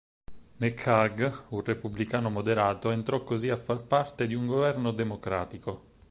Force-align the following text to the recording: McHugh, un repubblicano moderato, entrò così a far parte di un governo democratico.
McHugh, 0.57 1.43
un 1.49 1.63
repubblicano 1.63 2.31
moderato, 2.31 2.89
entrò 2.89 3.23
così 3.23 3.49
a 3.49 3.55
far 3.55 3.85
parte 3.85 4.25
di 4.25 4.33
un 4.33 4.47
governo 4.47 4.89
democratico. 4.89 5.89